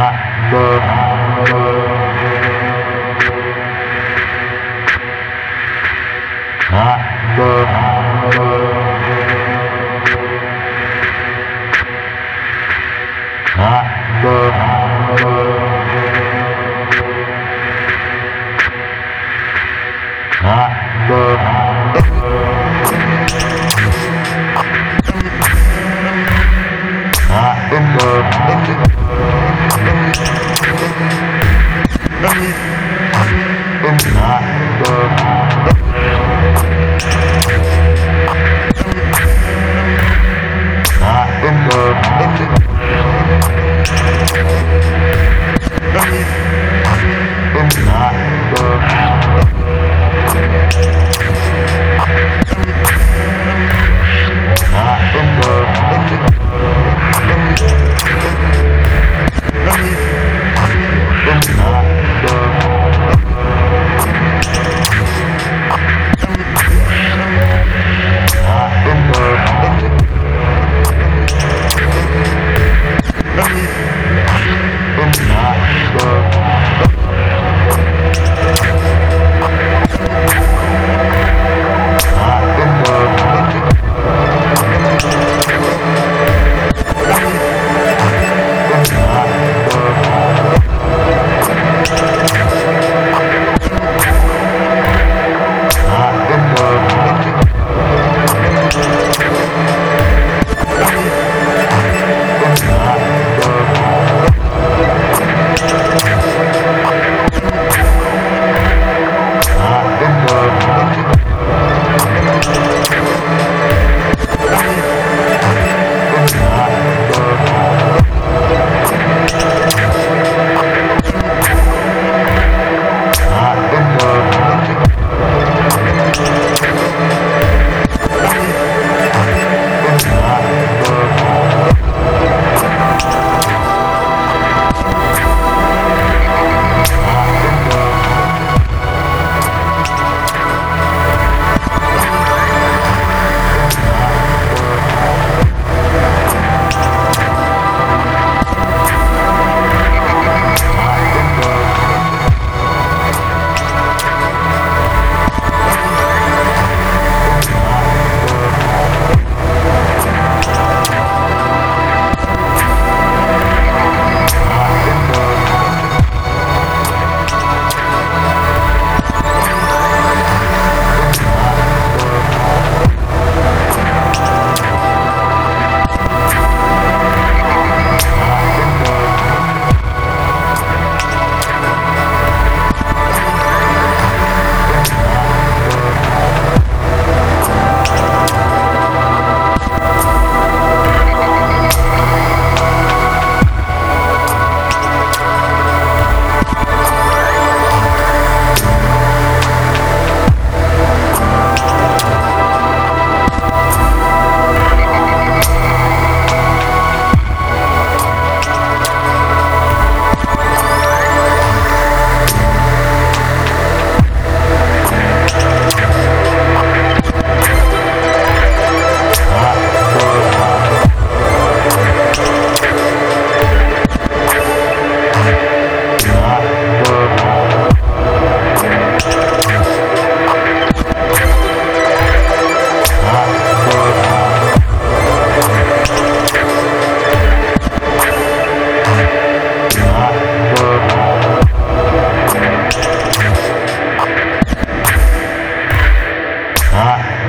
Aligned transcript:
not 0.00 0.99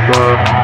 Bye. 0.07 0.60